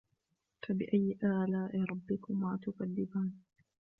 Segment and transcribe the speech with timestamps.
[0.67, 3.31] فَبِأَيِّ آلاء رَبِّكُمَا تُكَذِّبَانِ